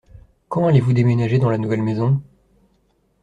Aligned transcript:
Quand 0.49 0.65
allez-vous 0.65 0.93
déménager 0.93 1.37
dans 1.37 1.51
la 1.51 1.59
nouvelle 1.59 1.83
maison? 1.83 2.23